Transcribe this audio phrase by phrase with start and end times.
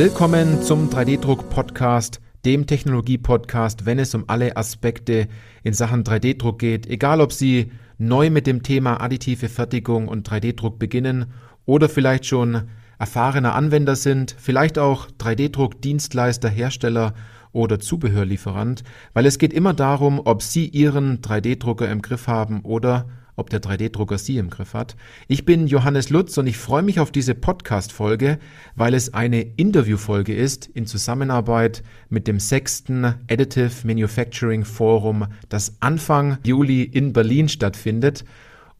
[0.00, 5.28] Willkommen zum 3D-Druck-Podcast, dem Technologie-Podcast, wenn es um alle Aspekte
[5.62, 6.86] in Sachen 3D-Druck geht.
[6.86, 11.26] Egal, ob Sie neu mit dem Thema additive Fertigung und 3D-Druck beginnen
[11.66, 12.62] oder vielleicht schon
[12.98, 17.12] erfahrener Anwender sind, vielleicht auch 3D-Druck, Dienstleister, Hersteller
[17.52, 23.06] oder Zubehörlieferant, weil es geht immer darum, ob Sie Ihren 3D-Drucker im Griff haben oder
[23.40, 24.96] ob der 3D-Drucker Sie im Griff hat.
[25.26, 28.38] Ich bin Johannes Lutz und ich freue mich auf diese Podcast-Folge,
[28.76, 36.38] weil es eine Interviewfolge ist in Zusammenarbeit mit dem sechsten Additive Manufacturing Forum, das Anfang
[36.44, 38.24] Juli in Berlin stattfindet.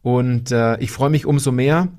[0.01, 1.89] Und äh, ich freue mich umso mehr,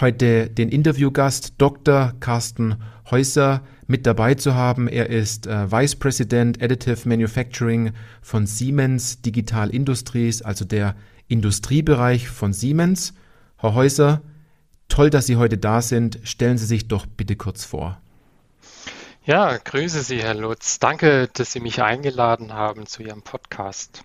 [0.00, 2.12] heute den Interviewgast Dr.
[2.20, 2.76] Carsten
[3.10, 4.86] Häuser mit dabei zu haben.
[4.86, 10.94] Er ist äh, Vice President Additive Manufacturing von Siemens Digital Industries, also der
[11.28, 13.14] Industriebereich von Siemens.
[13.58, 14.22] Herr Häuser,
[14.88, 16.18] toll, dass Sie heute da sind.
[16.24, 18.00] Stellen Sie sich doch bitte kurz vor.
[19.24, 20.78] Ja, grüße Sie, Herr Lutz.
[20.78, 24.02] Danke, dass Sie mich eingeladen haben zu Ihrem Podcast.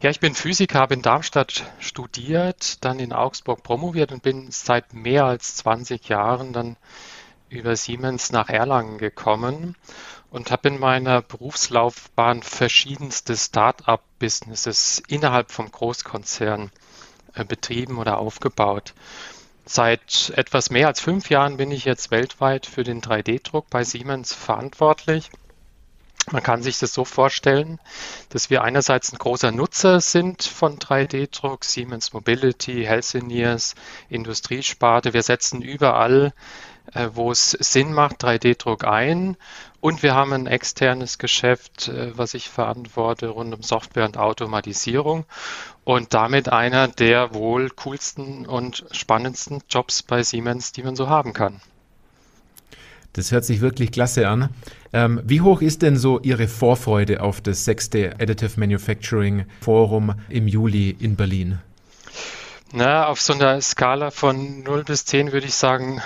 [0.00, 4.94] Ja, ich bin Physiker, habe in Darmstadt studiert, dann in Augsburg promoviert und bin seit
[4.94, 6.76] mehr als 20 Jahren dann
[7.48, 9.76] über Siemens nach Erlangen gekommen
[10.34, 16.72] und habe in meiner Berufslaufbahn verschiedenste Start-up-Businesses innerhalb vom Großkonzern
[17.34, 18.94] äh, betrieben oder aufgebaut.
[19.64, 24.34] Seit etwas mehr als fünf Jahren bin ich jetzt weltweit für den 3D-Druck bei Siemens
[24.34, 25.30] verantwortlich.
[26.32, 27.78] Man kann sich das so vorstellen,
[28.30, 33.76] dass wir einerseits ein großer Nutzer sind von 3D-Druck, Siemens Mobility, Healthineers,
[34.08, 35.12] Industriesparte.
[35.12, 36.32] Wir setzen überall
[36.92, 39.36] äh, wo es Sinn macht, 3D-Druck ein.
[39.84, 45.26] Und wir haben ein externes Geschäft, äh, was ich verantworte, rund um Software und Automatisierung.
[45.84, 51.34] Und damit einer der wohl coolsten und spannendsten Jobs bei Siemens, die man so haben
[51.34, 51.60] kann.
[53.12, 54.48] Das hört sich wirklich klasse an.
[54.94, 60.48] Ähm, wie hoch ist denn so Ihre Vorfreude auf das sechste Additive Manufacturing Forum im
[60.48, 61.58] Juli in Berlin?
[62.72, 66.00] Na, auf so einer Skala von 0 bis 10 würde ich sagen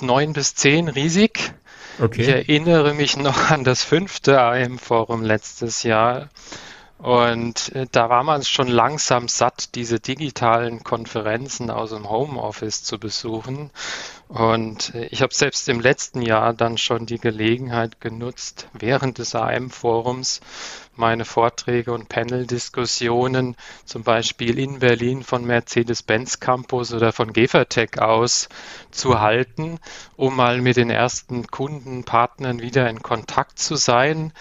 [0.00, 1.52] 9 bis 10 riesig.
[2.00, 2.22] Okay.
[2.22, 6.28] Ich erinnere mich noch an das fünfte AM-Forum letztes Jahr.
[7.04, 12.98] Und äh, da war man schon langsam satt, diese digitalen Konferenzen aus dem Homeoffice zu
[12.98, 13.70] besuchen.
[14.28, 19.34] Und äh, ich habe selbst im letzten Jahr dann schon die Gelegenheit genutzt, während des
[19.34, 20.40] AM-Forums
[20.96, 23.54] meine Vorträge und Panel-Diskussionen
[23.84, 28.48] zum Beispiel in Berlin von Mercedes-Benz Campus oder von Gefertec aus
[28.90, 29.78] zu halten,
[30.16, 34.32] um mal mit den ersten Kunden, Partnern wieder in Kontakt zu sein.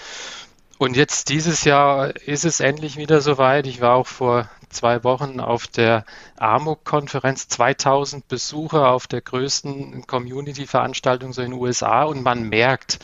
[0.83, 3.67] Und jetzt dieses Jahr ist es endlich wieder soweit.
[3.67, 6.03] Ich war auch vor zwei Wochen auf der
[6.35, 12.99] AMUG-Konferenz, 2000 Besucher auf der größten Community-Veranstaltung so in den USA und man merkt,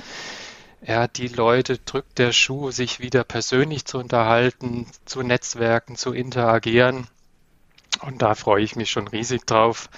[0.86, 7.08] ja, die Leute drückt der Schuh, sich wieder persönlich zu unterhalten, zu Netzwerken, zu interagieren.
[8.02, 9.90] Und da freue ich mich schon riesig drauf,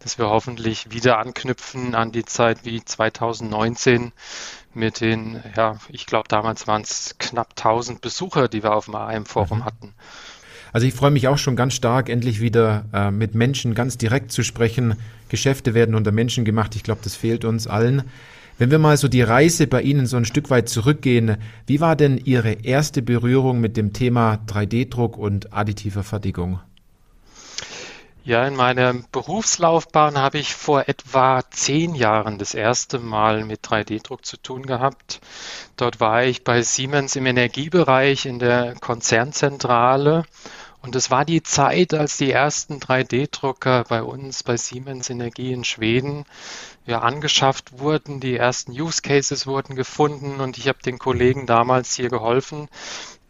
[0.00, 4.12] dass wir hoffentlich wieder anknüpfen an die Zeit wie 2019
[4.74, 8.94] mit den, ja, ich glaube damals waren es knapp 1000 Besucher, die wir auf dem
[8.94, 9.64] AM-Forum mhm.
[9.64, 9.94] hatten.
[10.72, 14.32] Also ich freue mich auch schon ganz stark, endlich wieder äh, mit Menschen ganz direkt
[14.32, 14.96] zu sprechen.
[15.28, 16.76] Geschäfte werden unter Menschen gemacht.
[16.76, 18.04] Ich glaube, das fehlt uns allen.
[18.58, 21.36] Wenn wir mal so die Reise bei Ihnen so ein Stück weit zurückgehen,
[21.66, 26.60] wie war denn Ihre erste Berührung mit dem Thema 3D-Druck und additiver Fertigung?
[28.28, 34.26] Ja, in meiner Berufslaufbahn habe ich vor etwa zehn Jahren das erste Mal mit 3D-Druck
[34.26, 35.22] zu tun gehabt.
[35.78, 40.26] Dort war ich bei Siemens im Energiebereich in der Konzernzentrale
[40.80, 45.64] und es war die Zeit, als die ersten 3D-Drucker bei uns bei Siemens Energie in
[45.64, 46.24] Schweden
[46.86, 48.20] ja, angeschafft wurden.
[48.20, 52.68] Die ersten Use Cases wurden gefunden und ich habe den Kollegen damals hier geholfen,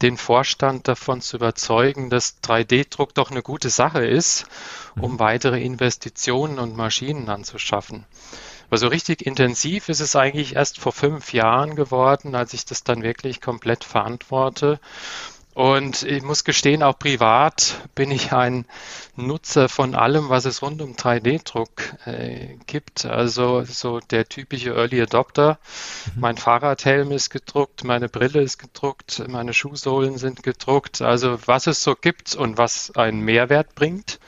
[0.03, 4.47] den Vorstand davon zu überzeugen, dass 3D-Druck doch eine gute Sache ist,
[5.01, 5.19] um mhm.
[5.19, 8.05] weitere Investitionen und Maschinen anzuschaffen.
[8.69, 12.85] Aber so richtig intensiv ist es eigentlich erst vor fünf Jahren geworden, als ich das
[12.85, 14.79] dann wirklich komplett verantworte.
[15.59, 18.65] Und ich muss gestehen, auch privat bin ich ein
[19.17, 23.05] Nutzer von allem, was es rund um 3D-Druck äh, gibt.
[23.05, 25.59] Also so der typische Early Adopter.
[26.15, 26.21] Mhm.
[26.21, 31.03] Mein Fahrradhelm ist gedruckt, meine Brille ist gedruckt, meine Schuhsohlen sind gedruckt.
[31.03, 34.21] Also was es so gibt und was einen Mehrwert bringt,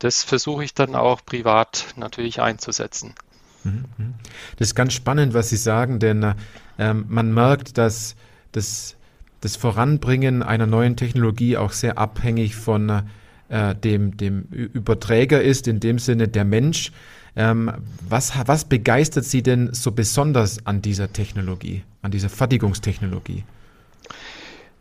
[0.00, 3.14] das versuche ich dann auch privat natürlich einzusetzen.
[3.62, 4.14] Mhm, mhm.
[4.58, 6.34] Das ist ganz spannend, was Sie sagen, denn
[6.76, 8.16] ähm, man merkt, dass
[8.50, 8.96] das
[9.40, 13.02] das Voranbringen einer neuen Technologie auch sehr abhängig von
[13.48, 16.92] äh, dem, dem Überträger ist, in dem Sinne der Mensch.
[17.36, 17.70] Ähm,
[18.08, 23.44] was, was begeistert Sie denn so besonders an dieser Technologie, an dieser Fertigungstechnologie?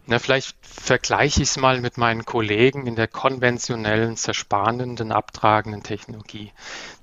[0.07, 6.52] Na, vielleicht vergleiche ich es mal mit meinen Kollegen in der konventionellen, zerspanenden, abtragenden Technologie.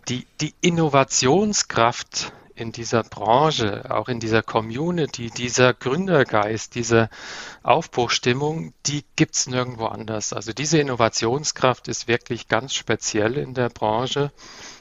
[0.09, 7.09] Die, die Innovationskraft in dieser Branche, auch in dieser Community, dieser Gründergeist, diese
[7.63, 10.33] Aufbruchstimmung, die gibt es nirgendwo anders.
[10.33, 14.33] Also diese Innovationskraft ist wirklich ganz speziell in der Branche.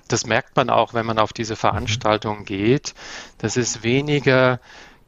[0.07, 2.93] Das merkt man auch, wenn man auf diese Veranstaltungen geht.
[3.37, 4.59] Das ist weniger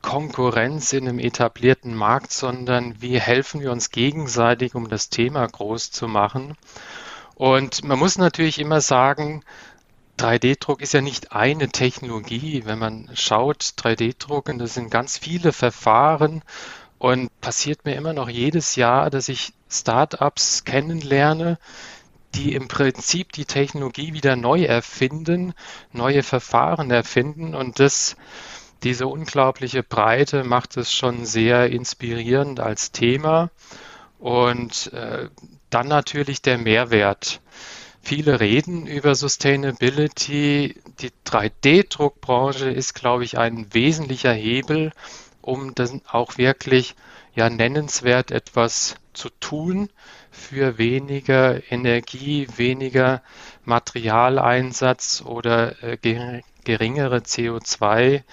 [0.01, 5.91] Konkurrenz in einem etablierten Markt, sondern wie helfen wir uns gegenseitig, um das Thema groß
[5.91, 6.57] zu machen.
[7.35, 9.43] Und man muss natürlich immer sagen,
[10.23, 12.63] 3D-Druck ist ja nicht eine Technologie.
[12.65, 16.43] Wenn man schaut, 3D-Druck, und das sind ganz viele Verfahren
[16.97, 21.59] und passiert mir immer noch jedes Jahr, dass ich Startups kennenlerne,
[22.35, 25.53] die im Prinzip die Technologie wieder neu erfinden,
[25.91, 28.15] neue Verfahren erfinden und das
[28.83, 33.49] diese unglaubliche Breite macht es schon sehr inspirierend als Thema.
[34.19, 35.29] Und äh,
[35.69, 37.41] dann natürlich der Mehrwert.
[38.05, 40.75] Viele reden über Sustainability.
[40.99, 44.91] Die 3D-Druckbranche ist, glaube ich, ein wesentlicher Hebel,
[45.41, 46.95] um dann auch wirklich
[47.33, 49.89] ja nennenswert etwas zu tun
[50.31, 53.23] für weniger Energie, weniger
[53.63, 55.97] Materialeinsatz oder äh,
[56.65, 58.23] geringere CO2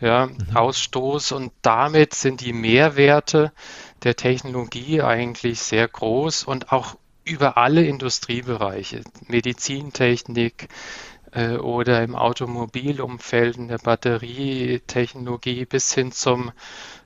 [0.00, 0.56] ja, mhm.
[0.56, 3.52] Ausstoß und damit sind die Mehrwerte
[4.02, 6.96] der Technologie eigentlich sehr groß und auch
[7.30, 10.68] über alle Industriebereiche, Medizintechnik
[11.32, 16.50] äh, oder im Automobilumfeld, in der Batterietechnologie bis hin zum,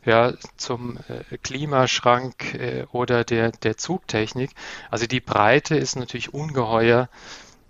[0.05, 4.51] ja, zum äh, Klimaschrank äh, oder der, der Zugtechnik.
[4.91, 7.09] Also die Breite ist natürlich ungeheuer,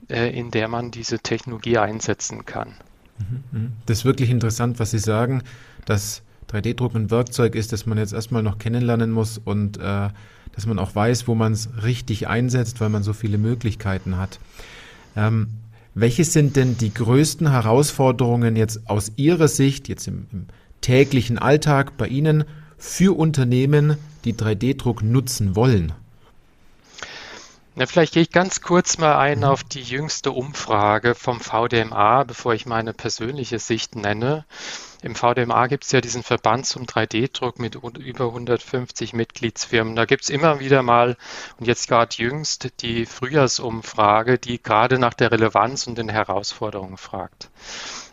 [0.09, 2.75] äh, in der man diese Technologie einsetzen kann.
[3.87, 5.43] Das ist wirklich interessant, was Sie sagen,
[5.85, 10.09] dass 3D-Druck ein Werkzeug ist, das man jetzt erstmal noch kennenlernen muss und äh,
[10.55, 14.39] dass man auch weiß, wo man es richtig einsetzt, weil man so viele Möglichkeiten hat.
[15.17, 15.49] Ähm,
[15.95, 20.47] welche sind denn die größten Herausforderungen jetzt aus Ihrer Sicht, jetzt im, im
[20.81, 22.45] täglichen Alltag bei Ihnen,
[22.77, 25.93] für Unternehmen, die 3D-Druck nutzen wollen?
[27.77, 29.45] Ja, vielleicht gehe ich ganz kurz mal ein mhm.
[29.47, 34.45] auf die jüngste Umfrage vom VDMA, bevor ich meine persönliche Sicht nenne.
[35.03, 39.97] Im VDMA gibt es ja diesen Verband zum 3D-Druck mit über 150 Mitgliedsfirmen.
[39.97, 41.17] Da gibt es immer wieder mal,
[41.59, 47.51] und jetzt gerade jüngst, die Frühjahrsumfrage, die gerade nach der Relevanz und den Herausforderungen fragt.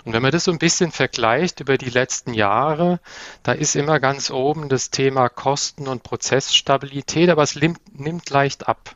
[0.05, 2.99] Und wenn man das so ein bisschen vergleicht über die letzten Jahre,
[3.43, 8.95] da ist immer ganz oben das Thema Kosten und Prozessstabilität, aber es nimmt leicht ab.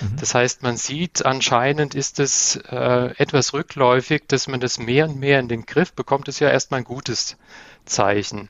[0.00, 0.16] Mhm.
[0.18, 5.18] Das heißt, man sieht, anscheinend ist es äh, etwas rückläufig, dass man das mehr und
[5.18, 7.36] mehr in den Griff bekommt, ist ja erstmal ein gutes
[7.84, 8.48] Zeichen.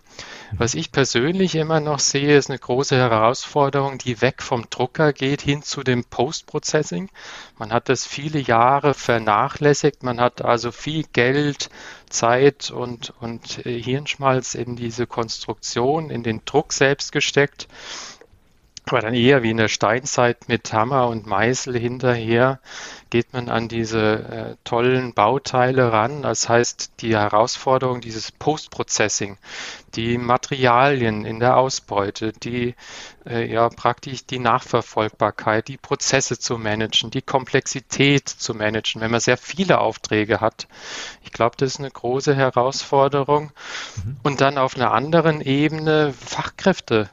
[0.53, 0.59] Mhm.
[0.59, 5.43] Was ich persönlich immer noch sehe, ist eine große Herausforderung, die weg vom Drucker geht
[5.43, 7.09] hin zu dem Post-Processing.
[7.57, 10.03] Man hat das viele Jahre vernachlässigt.
[10.03, 11.71] Man hat also viel Geld,
[12.11, 17.69] Zeit und, und äh, Hirnschmalz in diese Konstruktion, in den Druck selbst gesteckt
[18.89, 22.61] aber dann eher wie in der Steinzeit mit Hammer und Meißel hinterher
[23.11, 26.23] geht man an diese äh, tollen Bauteile ran.
[26.23, 29.39] Das heißt, die Herausforderung dieses Post-Processing,
[29.95, 32.75] die Materialien in der Ausbeute, die
[33.27, 39.21] äh, ja praktisch die Nachverfolgbarkeit, die Prozesse zu managen, die Komplexität zu managen, wenn man
[39.21, 40.69] sehr viele Aufträge hat.
[41.23, 43.53] Ich glaube, das ist eine große Herausforderung.
[43.97, 44.17] Mhm.
[44.23, 47.09] Und dann auf einer anderen Ebene Fachkräfte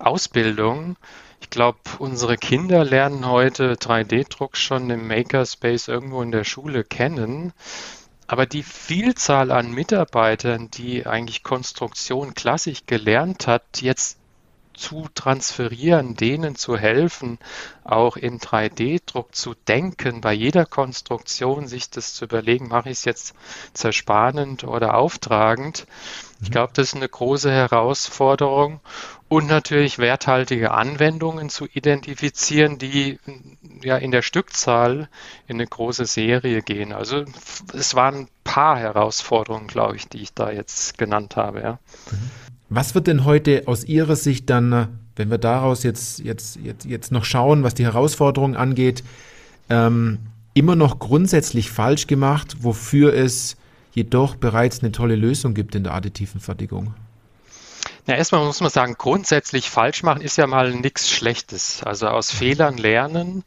[0.00, 0.96] Ausbildung.
[1.40, 7.52] Ich glaube, unsere Kinder lernen heute 3D-Druck schon im Makerspace irgendwo in der Schule kennen.
[8.26, 14.18] Aber die Vielzahl an Mitarbeitern, die eigentlich Konstruktion klassisch gelernt hat, jetzt
[14.80, 17.38] zu transferieren, denen zu helfen,
[17.84, 23.04] auch in 3D-Druck zu denken, bei jeder Konstruktion sich das zu überlegen, mache ich es
[23.04, 23.34] jetzt
[23.74, 25.86] zerspanend oder auftragend.
[26.40, 26.52] Ich mhm.
[26.52, 28.80] glaube, das ist eine große Herausforderung
[29.30, 33.20] und natürlich werthaltige Anwendungen zu identifizieren, die
[33.80, 35.08] ja in der Stückzahl
[35.46, 36.92] in eine große Serie gehen.
[36.92, 37.24] Also
[37.72, 41.60] es waren ein paar Herausforderungen, glaube ich, die ich da jetzt genannt habe.
[41.60, 41.72] Ja.
[42.10, 42.30] Mhm.
[42.70, 47.12] Was wird denn heute aus Ihrer Sicht dann, wenn wir daraus jetzt, jetzt, jetzt, jetzt
[47.12, 49.04] noch schauen, was die Herausforderungen angeht,
[49.68, 50.18] ähm,
[50.54, 53.56] immer noch grundsätzlich falsch gemacht, wofür es
[53.92, 56.94] jedoch bereits eine tolle Lösung gibt in der additiven Fertigung?
[58.06, 61.82] Ja, erstmal muss man sagen, grundsätzlich falsch machen ist ja mal nichts Schlechtes.
[61.82, 63.44] Also aus Fehlern lernen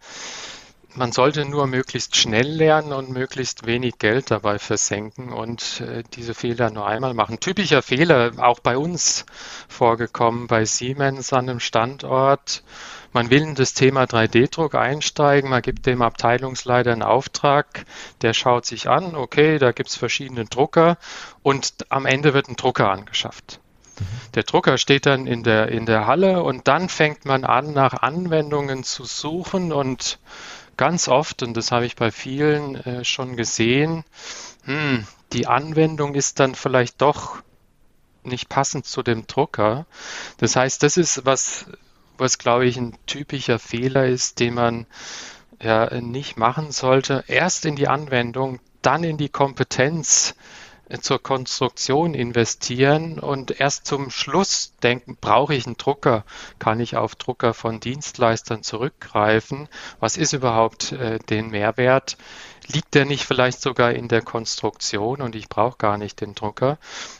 [0.96, 6.34] man sollte nur möglichst schnell lernen und möglichst wenig Geld dabei versenken und äh, diese
[6.34, 7.40] Fehler nur einmal machen.
[7.40, 9.26] Typischer Fehler, auch bei uns
[9.68, 12.64] vorgekommen, bei Siemens an einem Standort.
[13.12, 17.86] Man will in das Thema 3D-Druck einsteigen, man gibt dem Abteilungsleiter einen Auftrag,
[18.22, 20.98] der schaut sich an, okay, da gibt es verschiedene Drucker
[21.44, 23.60] und am Ende wird ein Drucker angeschafft.
[24.36, 27.94] Der Drucker steht dann in der, in der Halle und dann fängt man an, nach
[27.94, 30.20] Anwendungen zu suchen und
[30.78, 34.04] ganz oft, und das habe ich bei vielen äh, schon gesehen,
[34.66, 37.38] hm, die Anwendung ist dann vielleicht doch
[38.24, 39.86] nicht passend zu dem Drucker.
[40.38, 41.66] Das heißt, das ist was,
[42.18, 44.86] was glaube ich ein typischer Fehler ist, den man
[45.62, 47.24] ja nicht machen sollte.
[47.28, 50.36] Erst in die Anwendung, dann in die Kompetenz
[51.02, 56.24] zur Konstruktion investieren und erst zum Schluss denken, brauche ich einen Drucker?
[56.60, 59.70] Kann ich auf Drucker von Dienstleistern zurückgreifen?
[60.00, 62.18] Was ist überhaupt äh, den Mehrwert?
[62.68, 66.78] Liegt der nicht vielleicht sogar in der Konstruktion und ich brauche gar nicht den Drucker?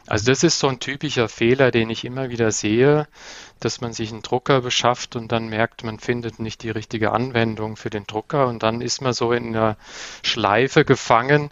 [0.08, 3.08] Also das ist so ein typischer Fehler, den ich immer wieder sehe,
[3.60, 7.76] dass man sich einen Drucker beschafft und dann merkt, man findet nicht die richtige Anwendung
[7.76, 9.78] für den Drucker und dann ist man so in einer
[10.22, 11.52] Schleife gefangen,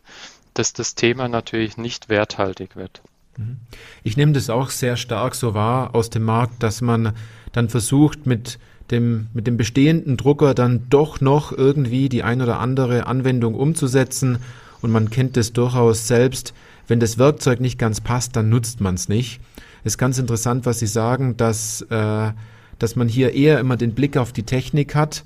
[0.54, 3.02] dass das Thema natürlich nicht werthaltig wird.
[3.38, 3.58] Mhm.
[4.04, 7.14] Ich nehme das auch sehr stark so wahr aus dem Markt, dass man
[7.52, 8.60] dann versucht, mit
[8.92, 14.40] dem, mit dem bestehenden Drucker dann doch noch irgendwie die ein oder andere Anwendung umzusetzen.
[14.82, 16.54] Und man kennt das durchaus selbst.
[16.88, 19.40] Wenn das Werkzeug nicht ganz passt, dann nutzt man es nicht.
[19.84, 22.32] Es ist ganz interessant, was Sie sagen, dass, äh,
[22.80, 25.24] dass man hier eher immer den Blick auf die Technik hat,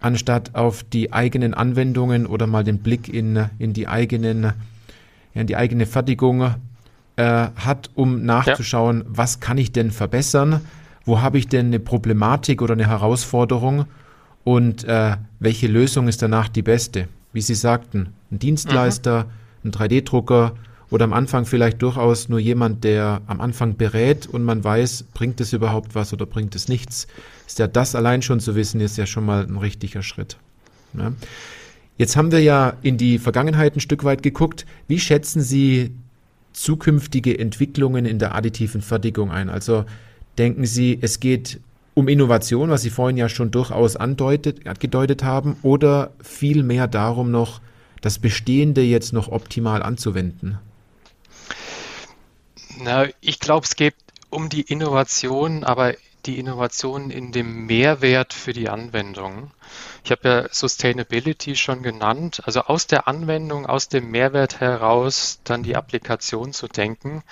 [0.00, 4.52] anstatt auf die eigenen Anwendungen oder mal den Blick in, in die eigenen,
[5.34, 6.54] in die eigene Fertigung
[7.16, 9.04] äh, hat, um nachzuschauen, ja.
[9.08, 10.60] was kann ich denn verbessern,
[11.04, 13.86] wo habe ich denn eine Problematik oder eine Herausforderung
[14.44, 17.08] und äh, welche Lösung ist danach die beste.
[17.32, 19.24] Wie Sie sagten, ein Dienstleister,
[19.62, 19.70] mhm.
[19.70, 20.52] ein 3D-Drucker
[20.90, 25.40] oder am Anfang vielleicht durchaus nur jemand, der am Anfang berät und man weiß, bringt
[25.40, 27.06] es überhaupt was oder bringt es nichts.
[27.46, 30.36] Ist ja das allein schon zu wissen, ist ja schon mal ein richtiger Schritt.
[30.94, 31.12] Ja.
[31.98, 34.66] Jetzt haben wir ja in die Vergangenheit ein Stück weit geguckt.
[34.86, 35.92] Wie schätzen Sie
[36.52, 39.48] zukünftige Entwicklungen in der additiven Fertigung ein?
[39.48, 39.84] Also
[40.38, 41.60] denken Sie, es geht
[41.94, 47.60] um Innovation, was Sie vorhin ja schon durchaus andeutet, gedeutet haben, oder vielmehr darum noch,
[48.02, 50.58] das Bestehende jetzt noch optimal anzuwenden?
[52.78, 53.94] Na, ich glaube, es geht
[54.28, 55.94] um die Innovation, aber
[56.26, 59.50] die Innovation in dem Mehrwert für die Anwendung.
[60.04, 65.62] Ich habe ja Sustainability schon genannt, also aus der Anwendung, aus dem Mehrwert heraus dann
[65.62, 67.22] die Applikation zu denken.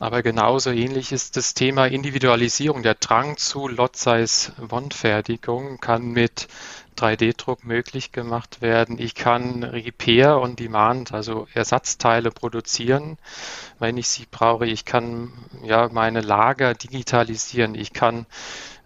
[0.00, 2.82] Aber genauso ähnlich ist das Thema Individualisierung.
[2.82, 6.48] Der Drang zu Lot-Size-Wandfertigung kann mit
[6.96, 8.98] 3D-Druck möglich gemacht werden.
[8.98, 13.18] Ich kann Repair on Demand, also Ersatzteile produzieren,
[13.78, 14.64] wenn ich sie brauche.
[14.64, 17.74] Ich kann ja meine Lager digitalisieren.
[17.74, 18.24] Ich kann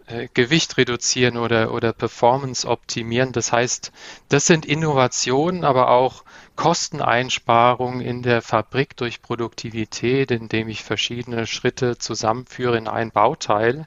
[0.06, 3.30] äh, Gewicht reduzieren oder, oder Performance optimieren.
[3.30, 3.92] Das heißt,
[4.28, 6.24] das sind Innovationen, aber auch
[6.56, 13.86] Kosteneinsparung in der Fabrik durch Produktivität, indem ich verschiedene Schritte zusammenführe in ein Bauteil.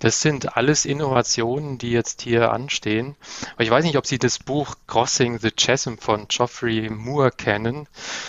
[0.00, 3.14] Das sind alles Innovationen, die jetzt hier anstehen.
[3.54, 7.86] Aber ich weiß nicht, ob Sie das Buch Crossing the Chasm von Geoffrey Moore kennen.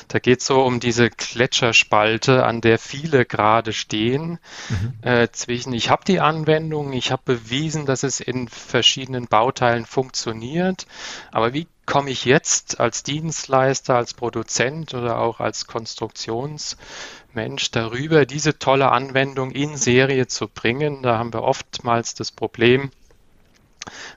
[0.07, 4.39] Da geht es so um diese Gletscherspalte, an der viele gerade stehen.
[4.69, 4.93] Mhm.
[5.01, 10.85] Äh, zwischen, ich habe die Anwendung, ich habe bewiesen, dass es in verschiedenen Bauteilen funktioniert,
[11.31, 18.59] aber wie komme ich jetzt als Dienstleister, als Produzent oder auch als Konstruktionsmensch darüber, diese
[18.59, 21.01] tolle Anwendung in Serie zu bringen.
[21.01, 22.91] Da haben wir oftmals das Problem,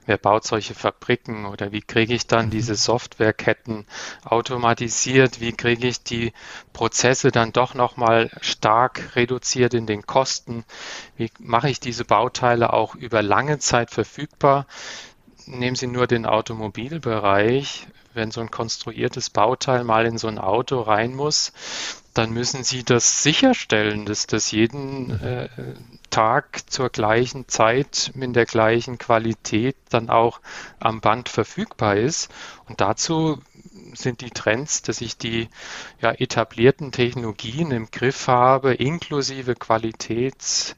[0.05, 2.51] wer baut solche Fabriken oder wie kriege ich dann mhm.
[2.51, 3.87] diese Softwareketten
[4.23, 6.31] automatisiert, wie kriege ich die
[6.73, 10.63] Prozesse dann doch nochmal stark reduziert in den Kosten,
[11.17, 14.67] wie mache ich diese Bauteile auch über lange Zeit verfügbar
[15.45, 17.87] nehmen Sie nur den Automobilbereich.
[18.15, 21.51] Wenn so ein konstruiertes Bauteil mal in so ein Auto rein muss,
[22.13, 25.49] dann müssen Sie das sicherstellen, dass das jeden äh,
[26.11, 30.41] Tag zur gleichen Zeit mit der gleichen Qualität dann auch
[30.79, 32.29] am Band verfügbar ist.
[32.69, 33.41] Und dazu
[33.95, 35.49] sind die Trends, dass ich die
[35.99, 40.75] ja, etablierten Technologien im Griff habe, inklusive Qualitäts-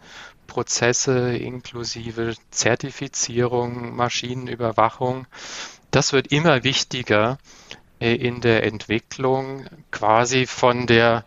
[0.55, 5.27] Prozesse inklusive Zertifizierung, Maschinenüberwachung.
[5.91, 7.39] Das wird immer wichtiger
[7.99, 11.25] äh, in der Entwicklung, quasi von der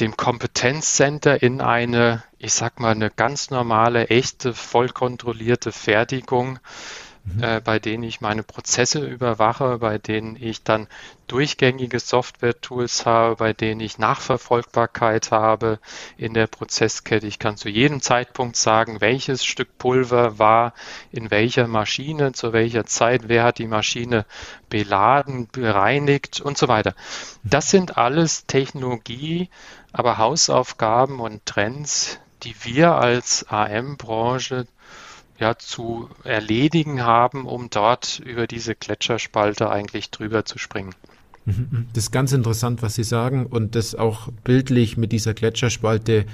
[0.00, 6.58] dem Kompetenzcenter in eine, ich sag mal, eine ganz normale, echte, vollkontrollierte Fertigung
[7.24, 7.42] mhm.
[7.42, 10.86] äh, bei denen ich meine Prozesse überwache, bei denen ich dann
[11.26, 15.78] durchgängige Software-Tools habe, bei denen ich Nachverfolgbarkeit habe
[16.16, 17.26] in der Prozesskette.
[17.26, 20.74] Ich kann zu jedem Zeitpunkt sagen, welches Stück Pulver war
[21.12, 24.26] in welcher Maschine, zu welcher Zeit, wer hat die Maschine
[24.68, 26.94] beladen, bereinigt und so weiter.
[27.44, 29.50] Das sind alles Technologie,
[29.92, 34.66] aber Hausaufgaben und Trends, die wir als AM-Branche
[35.40, 40.94] ja, zu erledigen haben, um dort über diese Gletscherspalte eigentlich drüber zu springen.
[41.46, 41.86] Mhm, mhm.
[41.94, 46.26] Das ist ganz interessant, was Sie sagen und das auch bildlich mit dieser Gletscherspalte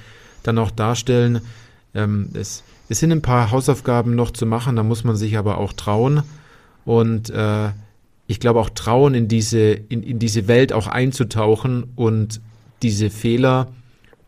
[0.43, 1.41] dann auch darstellen.
[1.95, 5.59] Ähm, es, es, sind ein paar Hausaufgaben noch zu machen, da muss man sich aber
[5.59, 6.25] auch trauen
[6.85, 7.71] und äh,
[8.27, 12.41] ich glaube auch trauen, in diese, in, in diese Welt auch einzutauchen und
[12.83, 13.69] diese Fehler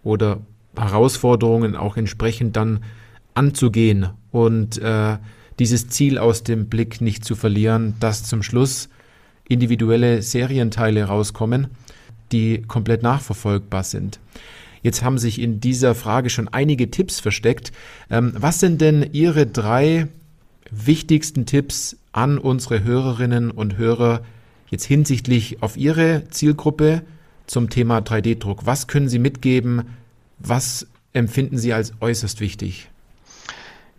[0.05, 0.39] oder
[0.77, 2.85] Herausforderungen auch entsprechend dann
[3.39, 5.17] anzugehen und äh,
[5.61, 8.89] dieses Ziel aus dem Blick nicht zu verlieren, dass zum Schluss
[9.49, 11.69] individuelle Serienteile rauskommen,
[12.33, 14.19] die komplett nachverfolgbar sind.
[14.83, 17.73] Jetzt haben sich in dieser Frage schon einige Tipps versteckt.
[18.11, 20.09] Ähm, was sind denn Ihre drei
[20.71, 24.23] wichtigsten Tipps an unsere Hörerinnen und Hörer
[24.71, 27.03] jetzt hinsichtlich auf Ihre Zielgruppe
[27.47, 28.67] zum Thema 3D-Druck?
[28.67, 29.83] Was können Sie mitgeben?
[30.39, 32.91] Was empfinden Sie als äußerst wichtig?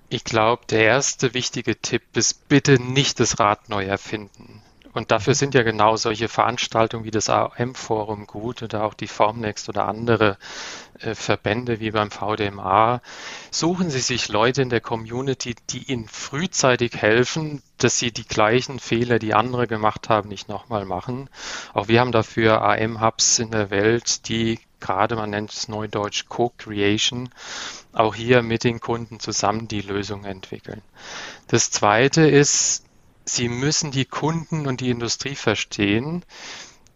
[0.09, 4.63] Ich glaube, der erste wichtige Tipp ist, bitte nicht das Rad neu erfinden.
[4.93, 9.69] Und dafür sind ja genau solche Veranstaltungen wie das AM-Forum gut oder auch die Formnext
[9.69, 10.37] oder andere
[10.99, 13.01] äh, Verbände wie beim VDMA.
[13.51, 18.79] Suchen Sie sich Leute in der Community, die Ihnen frühzeitig helfen, dass Sie die gleichen
[18.79, 21.29] Fehler, die andere gemacht haben, nicht nochmal machen.
[21.73, 27.29] Auch wir haben dafür AM-Hubs in der Welt, die gerade, man nennt es neudeutsch Co-Creation,
[27.93, 30.81] auch hier mit den Kunden zusammen die Lösung entwickeln.
[31.47, 32.85] Das zweite ist,
[33.25, 36.23] sie müssen die Kunden und die Industrie verstehen,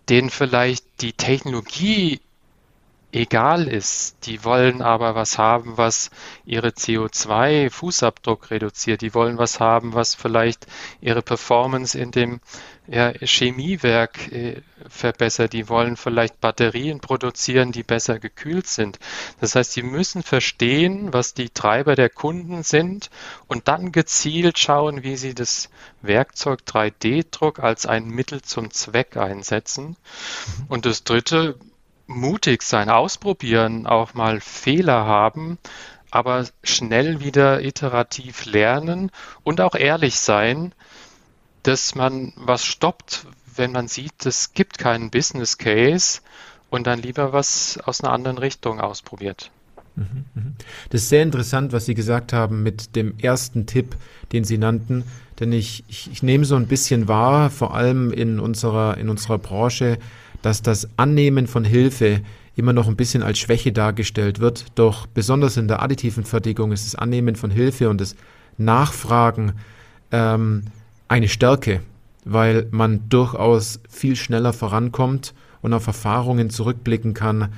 [0.10, 2.20] denen vielleicht die Technologie
[3.14, 4.26] egal ist.
[4.26, 6.10] Die wollen aber was haben, was
[6.46, 9.02] ihre CO2-Fußabdruck reduziert.
[9.02, 10.66] Die wollen was haben, was vielleicht
[11.00, 12.42] ihre Performance in dem
[12.88, 15.54] ja, Chemiewerk äh, verbessert.
[15.54, 19.00] Die wollen vielleicht Batterien produzieren, die besser gekühlt sind.
[19.40, 23.10] Das heißt, sie müssen verstehen, was die Treiber der Kunden sind
[23.48, 25.70] und dann gezielt schauen, wie sie das
[26.02, 29.96] Werkzeug 3D-Druck als ein Mittel zum Zweck einsetzen.
[30.68, 31.58] Und das Dritte,
[32.06, 35.58] mutig sein, ausprobieren, auch mal Fehler haben,
[36.12, 39.10] aber schnell wieder iterativ lernen
[39.44, 40.76] und auch ehrlich sein,
[41.64, 46.22] dass man was stoppt, wenn man sieht, es gibt keinen Business Case
[46.70, 49.52] und dann lieber was aus einer anderen Richtung ausprobiert.
[49.96, 50.56] Mhm, mhm.
[50.90, 53.96] Das ist sehr interessant, was Sie gesagt haben mit dem ersten Tipp,
[54.32, 55.04] den Sie nannten,
[55.40, 59.38] denn ich, ich, ich nehme so ein bisschen wahr, vor allem in unserer, in unserer
[59.38, 60.00] Branche,
[60.42, 62.22] dass das Annehmen von Hilfe
[62.56, 64.66] immer noch ein bisschen als Schwäche dargestellt wird.
[64.76, 68.16] Doch besonders in der additiven Fertigung ist das Annehmen von Hilfe und das
[68.58, 69.54] Nachfragen
[70.12, 70.66] ähm,
[71.14, 71.82] eine Stärke,
[72.26, 77.54] weil man durchaus viel schneller vorankommt und auf Erfahrungen zurückblicken kann,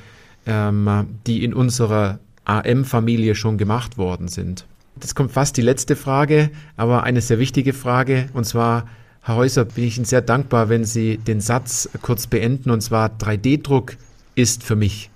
[0.45, 4.65] ähm, die in unserer AM-Familie schon gemacht worden sind.
[4.97, 8.89] Das kommt fast die letzte Frage, aber eine sehr wichtige Frage, und zwar,
[9.21, 13.07] Herr Häuser, bin ich Ihnen sehr dankbar, wenn Sie den Satz kurz beenden, und zwar
[13.07, 13.95] 3D-Druck
[14.35, 15.09] ist für mich.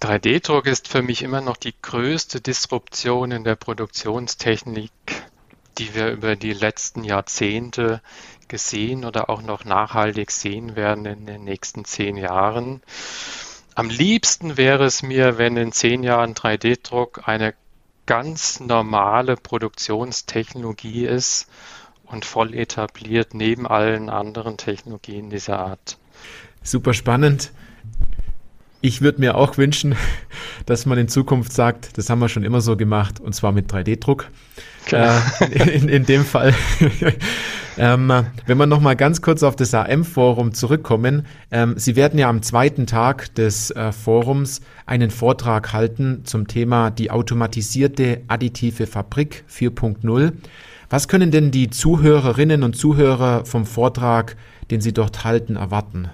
[0.00, 4.92] 3D-Druck ist für mich immer noch die größte Disruption in der Produktionstechnik,
[5.78, 8.00] die wir über die letzten Jahrzehnte
[8.48, 12.82] gesehen oder auch noch nachhaltig sehen werden in den nächsten zehn Jahren.
[13.74, 17.54] Am liebsten wäre es mir, wenn in zehn Jahren 3D-Druck eine
[18.06, 21.48] ganz normale Produktionstechnologie ist
[22.04, 25.98] und voll etabliert neben allen anderen Technologien dieser Art.
[26.62, 27.52] Super spannend.
[28.80, 29.96] Ich würde mir auch wünschen,
[30.66, 33.70] dass man in Zukunft sagt, das haben wir schon immer so gemacht, und zwar mit
[33.72, 34.30] 3D-Druck.
[34.92, 35.18] Äh,
[35.50, 36.54] in, in, dem Fall.
[37.78, 38.12] ähm,
[38.46, 41.26] wenn wir nochmal ganz kurz auf das AM-Forum zurückkommen.
[41.50, 46.90] Ähm, Sie werden ja am zweiten Tag des äh, Forums einen Vortrag halten zum Thema
[46.90, 50.32] die automatisierte additive Fabrik 4.0.
[50.88, 54.36] Was können denn die Zuhörerinnen und Zuhörer vom Vortrag,
[54.70, 56.10] den Sie dort halten, erwarten?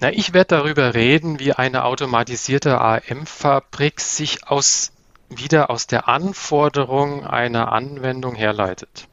[0.00, 4.92] Na, ich werde darüber reden, wie eine automatisierte AM-Fabrik sich aus,
[5.38, 9.08] wieder aus der Anforderung einer Anwendung herleitet.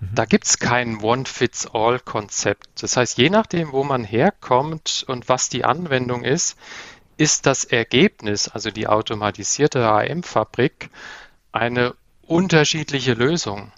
[0.00, 0.14] Mhm.
[0.14, 2.82] Da gibt es kein One-Fits-All-Konzept.
[2.82, 6.56] Das heißt, je nachdem, wo man herkommt und was die Anwendung ist,
[7.16, 10.90] ist das Ergebnis, also die automatisierte AM-Fabrik,
[11.52, 13.72] eine unterschiedliche Lösungen.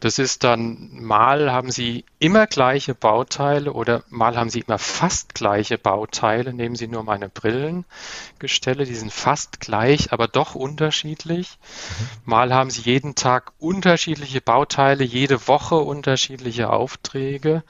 [0.00, 5.34] Das ist dann, mal haben Sie immer gleiche Bauteile oder mal haben Sie immer fast
[5.34, 6.52] gleiche Bauteile.
[6.52, 11.58] Nehmen Sie nur meine Brillengestelle, die sind fast gleich, aber doch unterschiedlich.
[11.58, 12.30] Mhm.
[12.30, 17.64] Mal haben Sie jeden Tag unterschiedliche Bauteile, jede Woche unterschiedliche Aufträge.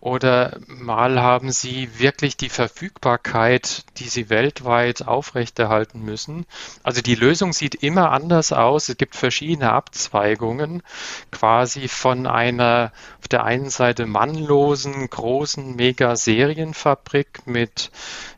[0.00, 6.46] Oder mal haben sie wirklich die Verfügbarkeit, die sie weltweit aufrechterhalten müssen.
[6.82, 8.88] Also die Lösung sieht immer anders aus.
[8.88, 10.82] Es gibt verschiedene Abzweigungen,
[11.30, 17.90] quasi von einer auf der einen Seite mannlosen, großen Mega-Serienfabrik mit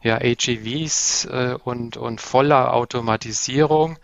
[0.03, 3.99] ja, AGVs äh, und, und voller Automatisierung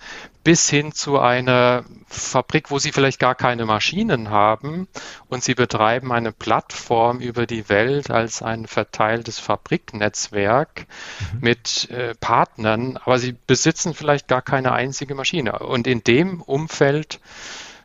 [0.48, 4.88] bis hin zu einer Fabrik, wo sie vielleicht gar keine Maschinen haben
[5.28, 10.86] und sie betreiben eine Plattform über die Welt als ein verteiltes Fabriknetzwerk
[11.34, 11.40] mhm.
[11.40, 15.58] mit äh, Partnern, aber sie besitzen vielleicht gar keine einzige Maschine.
[15.58, 17.20] Und in dem Umfeld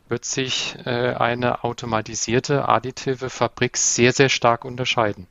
[0.08, 5.26] wird sich äh, eine automatisierte additive Fabrik sehr, sehr stark unterscheiden.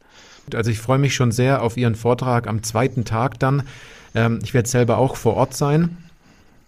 [0.53, 3.63] Also ich freue mich schon sehr auf Ihren Vortrag am zweiten Tag dann.
[4.13, 5.97] Ähm, ich werde selber auch vor Ort sein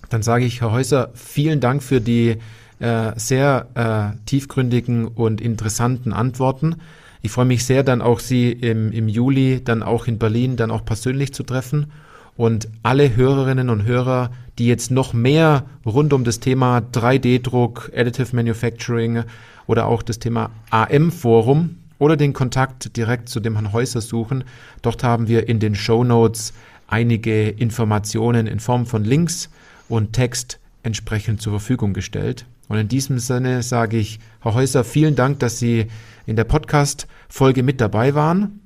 [0.10, 2.38] dann sage ich, Herr Häuser, vielen Dank für die
[2.80, 6.76] äh, sehr äh, tiefgründigen und interessanten Antworten.
[7.22, 10.72] Ich freue mich sehr, dann auch Sie im, im Juli, dann auch in Berlin, dann
[10.72, 11.92] auch persönlich zu treffen.
[12.38, 18.36] Und alle Hörerinnen und Hörer, die jetzt noch mehr rund um das Thema 3D-Druck, Additive
[18.36, 19.24] Manufacturing
[19.68, 24.44] oder auch das Thema AM-Forum oder den Kontakt direkt zu dem Herrn Häuser suchen,
[24.82, 26.54] dort haben wir in den Show Notes
[26.88, 29.50] einige Informationen in Form von Links
[29.90, 32.46] und Text entsprechend zur Verfügung gestellt.
[32.68, 35.88] Und in diesem Sinne sage ich, Herr Häuser, vielen Dank, dass Sie
[36.26, 38.62] in der Podcast-Folge mit dabei waren.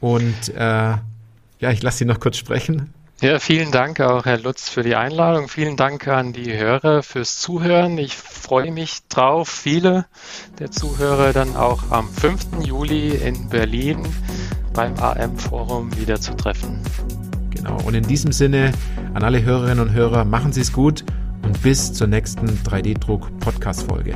[0.00, 2.92] Und äh, ja, ich lasse Sie noch kurz sprechen.
[3.20, 5.48] Ja, vielen Dank auch, Herr Lutz, für die Einladung.
[5.48, 7.96] Vielen Dank an die Hörer fürs Zuhören.
[7.96, 10.04] Ich freue mich drauf, viele
[10.58, 12.66] der Zuhörer dann auch am 5.
[12.66, 14.00] Juli in Berlin
[14.74, 16.82] beim AM-Forum wieder zu treffen.
[17.64, 17.80] Genau.
[17.84, 18.72] Und in diesem Sinne
[19.14, 21.04] an alle Hörerinnen und Hörer, machen Sie es gut
[21.42, 24.14] und bis zur nächsten 3D-Druck-Podcast-Folge.